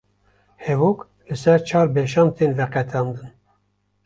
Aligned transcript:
hevok 0.67 0.99
li 1.27 1.35
ser 1.41 1.59
çar 1.67 1.87
beşan 1.95 2.29
tên 2.37 2.51
veqetandin 2.59 3.29